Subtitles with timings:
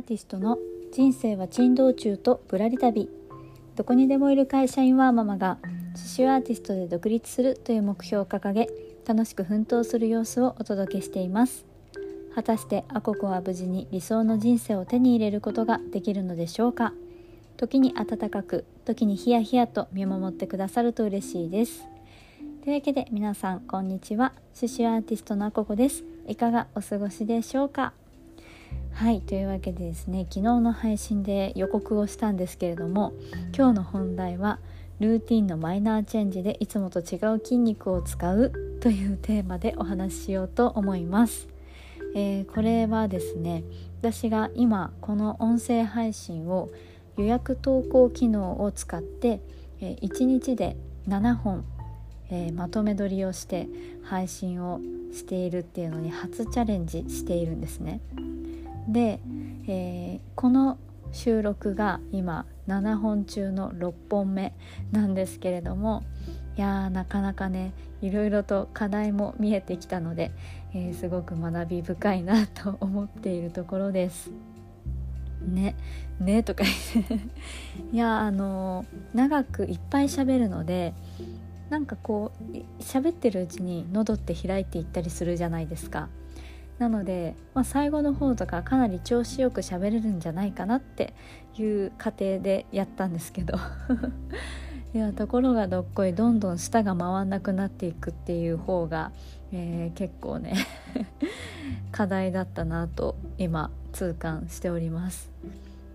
[0.00, 0.58] ーティストの
[0.92, 3.08] 人生は珍道中とぶらり旅。
[3.76, 5.58] どこにでもいる会社員ワーママが
[5.94, 8.68] 刺繍アーティストで独立するという目標を掲げ
[9.06, 11.64] 楽しく奮闘する様子をお届けしています。
[12.34, 16.92] 果たしてアココは無事に理想の人生を手に入れることができるのでしょうか？
[17.56, 21.84] 時に温かく時にヒヤヒヤと見守ってくださると嬉しいです。
[22.64, 24.32] というわけで皆さんこんにちは。
[24.54, 26.04] 刺繍アーティストのアココです。
[26.26, 27.92] いかがお過ごしでしょうか？
[29.00, 33.14] はいというわけでですね昨日の配信で予告をしたんですけれども
[33.56, 34.58] 今日の本題は
[34.98, 41.48] ルーティンのマイナーチェンジでいつもと違う筋肉を使うというテーマでお話ししようと思います、
[42.14, 43.64] えー、これはですね
[44.02, 46.68] 私が今この音声配信を
[47.16, 49.40] 予約投稿機能を使って、
[49.80, 50.76] えー、1日で
[51.08, 51.64] 7本、
[52.28, 53.66] えー、まとめ撮りをして
[54.02, 54.78] 配信を
[55.10, 58.02] しているっていうのに初チャレンジしているんですね。
[58.88, 59.20] で、
[59.66, 60.78] えー、この
[61.12, 64.54] 収録が今7本中の6本目
[64.92, 66.04] なんですけれども
[66.56, 70.30] いやーなかなかねいろいろと課題も見えてきたので、
[70.72, 74.30] えー、すごく学び深いなと思っているところです。
[75.40, 75.74] ね
[76.20, 77.14] ねとか言って
[77.92, 80.92] いやあの長くいっぱい喋るので
[81.70, 86.08] なんかこう喋ってるうちに喉って開いていったりするじゃないですか。
[86.80, 91.12] なので、まあ、最後の方とかかなり調子よく喋れるんじゃないかなって
[91.58, 93.58] いう過程でやったんですけど
[94.94, 99.12] いやところがどっこいどんどん舌が回んなくなっていくっていう方が、
[99.52, 100.54] えー、結構ね
[101.92, 105.30] 課題だったなと今痛感しております。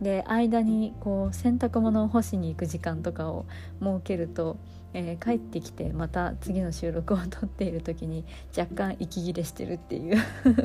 [0.00, 3.46] で間にこう洗濯物を干しに行く時間とかを
[3.80, 4.56] 設けると
[4.94, 8.24] えー、帰ってきてまた次の収録を撮っている時に
[8.56, 10.16] 若干息切れしてるっていう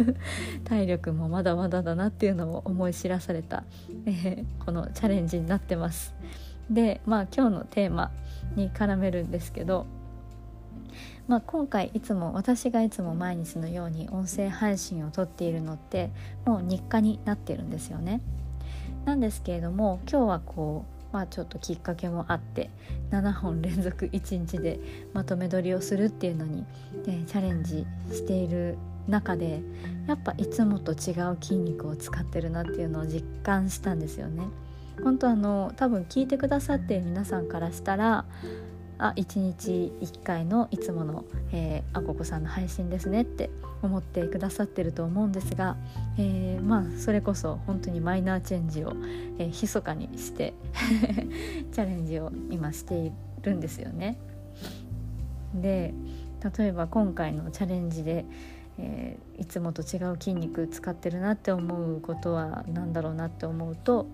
[0.64, 3.64] 体力もまだまだだなっていうのを思い知らされた、
[4.06, 6.14] えー、このチャレンジになってます。
[6.70, 8.12] でまあ今日のテーマ
[8.56, 9.88] に絡めるんですけど、
[11.28, 16.12] まあ、今回いつも私がいつも毎日のように音声配信を撮っているのって
[16.46, 18.22] もう日課になっているんですよね。
[19.06, 22.70] なんですけれども今日はこうまあ、ちょっときっかけもあって
[23.12, 24.80] 7本連続1日で
[25.14, 26.66] まとめ撮りをするっていうのに、
[27.06, 28.78] ね、チャレンジしている
[29.08, 29.62] 中で
[30.08, 34.44] やっぱいつもと違う筋肉を使ってるなっていうのを実感したんですよね。
[35.04, 38.26] 本当あの多分聞いてくださってる皆さんからしたら
[39.00, 41.24] あ1日1回のいつもの、
[41.54, 43.50] えー、あここさんの配信ですねって
[43.82, 45.78] 思ってくださってると思うんですが、
[46.18, 48.92] えー、まあそれこそ本当にマイナーチェンジを、
[49.40, 50.54] えー、密かにして
[51.72, 53.12] チャレンジを今してい
[53.42, 54.18] るんですよね。
[55.56, 55.94] で
[56.58, 58.26] 例えば今回のチャレンジで、
[58.78, 64.08] えー、いつもと違う筋肉使ってるなって思うことは何だろうなって思うと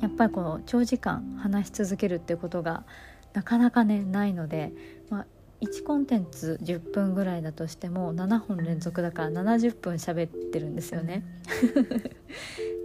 [0.00, 2.84] やっぱりこの長時間話し続けるっていうことが
[3.32, 4.72] なかなかねないので、
[5.10, 5.26] まあ、
[5.62, 11.24] 1コンテンツ10分ぐらいだとしても7本連続だから70分喋ってるんですよね。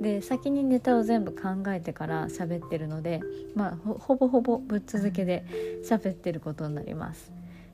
[0.01, 3.21] で先にネタを全部考えてから喋ってるので、
[3.55, 5.43] まあ、ほぼほぼぶっ続けで
[5.83, 7.31] 喋ってることになります。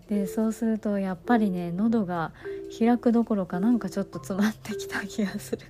[0.08, 2.32] でそうするとやっぱりね喉が
[2.78, 5.66] 開くどころかなんかちょっと詰まってきた気がする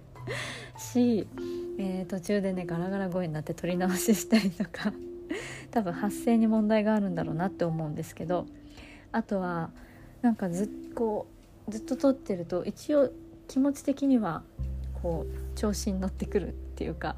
[0.78, 1.28] し、
[1.78, 4.94] えー、途中でねガラガラ声になって撮り直ししたりとか
[5.72, 8.46] 多分発声に問題があるんだろうなって思うんですけど
[9.12, 9.72] あとは
[10.22, 11.28] なんかずっこ
[11.68, 13.12] うずっと撮ってると一応
[13.48, 14.44] 気持ち的には
[15.02, 17.16] こう調子に乗ってくるっていうか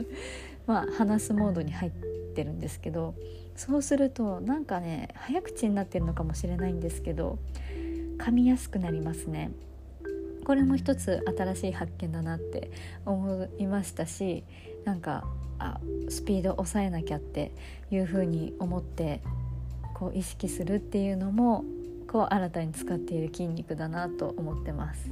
[0.66, 1.92] まあ話すモードに入っ
[2.34, 3.14] てるんですけど
[3.56, 7.38] そうするとなんかね早口になってるのかもしれないんですけど
[8.18, 9.50] 噛みやすくなりますね。
[10.44, 12.70] これも一つ新しい発見だなって
[13.06, 14.42] 思いましたし
[14.84, 15.24] なんか
[15.58, 17.52] あスピード抑えなきゃって
[17.90, 19.20] いうふうに思って
[19.94, 21.64] こう意識するっていうのも
[22.08, 25.10] こう新たに使っている筋肉だなと思ってます。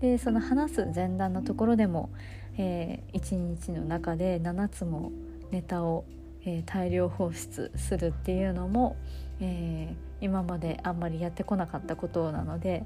[0.00, 2.10] でその話す前段のところでも、
[2.58, 5.10] えー、1日の中で7つも
[5.50, 6.04] ネタを、
[6.44, 8.96] えー、大量放出するっていうのも、
[9.40, 12.84] えー、今まであんまりやってこなかったことなので、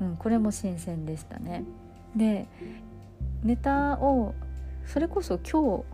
[0.00, 1.64] うん、これも新鮮でしたね。
[2.14, 2.46] で
[3.42, 4.34] ネタを
[4.86, 5.84] それこそ今日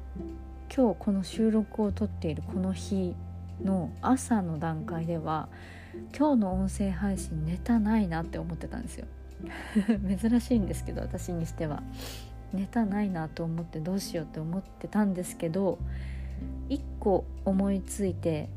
[0.75, 3.15] 今日この収録を撮っているこの日
[3.62, 5.49] の朝の段階では
[6.17, 9.06] 今日の音声配信ネタないなって思ってたんですよ。
[10.21, 11.83] 珍しいんですけど私にしては。
[12.53, 15.79] ネタないなと思ってどうしようって思ってたんですけど
[16.69, 18.49] 1個思いついて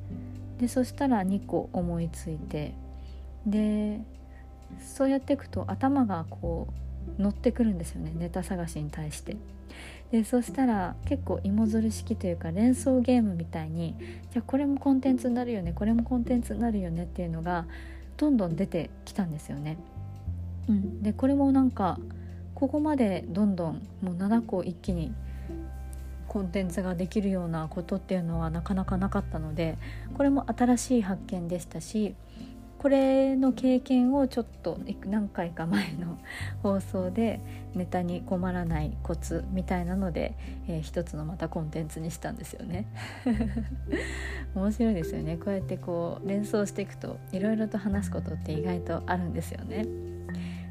[0.60, 2.76] でそしたら2個思いついて
[3.46, 4.02] で
[4.80, 6.68] そうやっていくと頭がこ
[7.18, 8.12] う乗ってくるんですよね。
[8.16, 9.36] ネタ探しに対して。
[10.12, 13.96] でそしたら結構芋づる式というか連想ゲームみたいに
[14.32, 17.66] じゃあこれもコンテンツになるよねこれもコンテンツになるよねっていうのが
[18.18, 19.78] どんどん出てきたんですよね。
[20.68, 22.00] うん、でこれもなんか
[22.54, 25.14] ここまでどんどんもう7個一気に
[26.28, 29.78] コンテンツができるようなことっていうのはなかなかなかったので
[30.16, 32.14] これも新しい発見でしたし
[32.80, 36.18] これの経験をちょっと何回か前の
[36.64, 37.42] 放送で
[37.76, 40.34] ネタに困らないコツみたいなので、
[40.68, 42.88] えー、一つのまたコンテンツにしたんですよね。
[44.56, 45.36] 面白いですよね。
[45.36, 49.86] こうやってこう連想していくといろいろと話すことって意外とあるんですよね。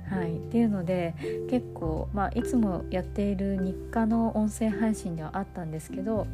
[0.08, 1.14] はい、っていうので
[1.50, 6.26] 結構、まあ、いつもやっている日課の音声配信ではあったんですけど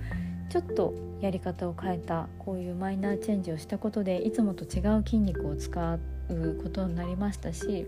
[0.50, 7.86] ちょっとやり方を変えたこういうマイナーチェンジをしたことでいつもと違う筋肉を使うことになりましたし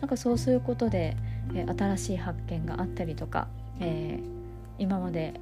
[0.00, 1.16] なんかそうすることで、
[1.54, 3.48] え、新しい発見があったりとか、
[3.80, 4.24] えー、
[4.78, 5.40] 今まで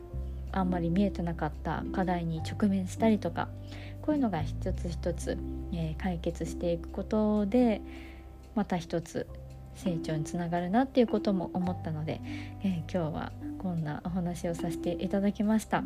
[0.52, 3.48] あんまり見えてなかった課題に直面したりとか
[4.02, 5.36] こういうのが一つ一つ、
[5.72, 7.80] えー、解決していくことで
[8.54, 9.26] また一つ
[9.74, 12.20] 成長につながるなっていうことも思ったので、
[12.62, 15.82] えー、今日はこんなお話をさせていただきました。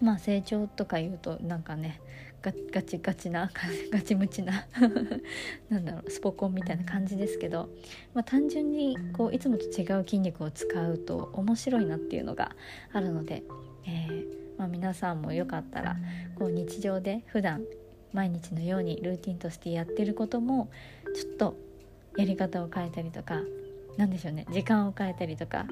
[0.00, 2.00] まあ成長とか言うとなんかね
[2.42, 3.50] ガガチガチな
[3.92, 4.66] ガチムチな
[5.68, 7.68] なんだろうスポコンみたいな感じですけど、
[8.14, 12.56] まあ、単純にこういつもと違う筋肉を使うと面白いなっていうのが
[12.92, 13.42] あるので、
[13.86, 14.26] えー、
[14.58, 15.96] まあ、皆さんもよかったら
[16.38, 17.64] こう日常で普段
[18.12, 20.70] 毎日のようにルーティンとしてやってることも
[21.14, 21.56] ちょっと
[22.16, 23.40] やり方を変えたりとか
[23.96, 25.66] 何でしょうね時間を変えたりとか、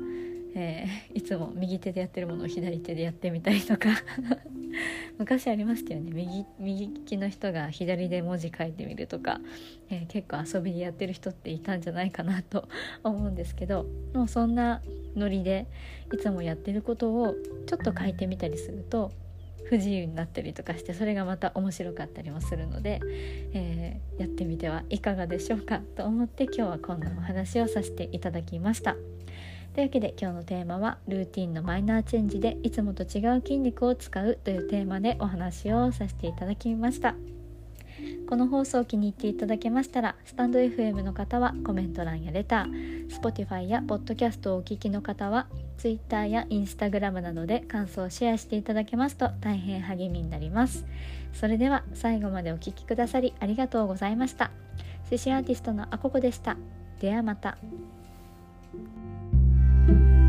[0.54, 3.88] えー、いつも右手でやってるものを左手でやってみたりとか。
[5.18, 6.12] 昔ありましたよね。
[6.12, 9.40] 右右利きの人が左で文字書いてみるとか、
[9.90, 12.68] えー、結構遊びでやってる人っていたんじゃないかなと
[13.02, 13.86] 思うんですけど。
[14.14, 14.82] もうそんな
[15.16, 15.66] ノリで
[16.12, 17.34] いつもやってることを
[17.66, 19.12] ちょっと書いてみたりすると
[19.68, 23.00] 不自由になったりとかしてそれがまた面白かったりもするので、
[23.52, 28.96] えー、やってみてはいかがでしょうかと思って今日はこんなお話をさせていただきました。
[29.78, 37.14] というわけで今日のテーマはルーティンのマイナーチェンジでいつもと違う筋肉を使うというテーマでお話をさせていただきました。
[38.28, 45.46] この放送を気に入っていただけましたらスタンド FM の方はコメント欄やレター Spotify や Podcast をお聞きの方は
[45.76, 50.86] Twitter や Instagram などで感想をシェアしていただけますと大変励みになります。
[51.32, 54.50] それでは最後までお聴きくださりありがとうございました。
[55.08, 56.56] 寿司アーティストのあここでした。
[56.98, 57.58] ではまた。
[59.88, 60.27] thank you